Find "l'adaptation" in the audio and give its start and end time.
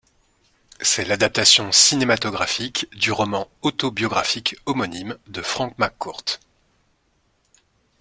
1.05-1.71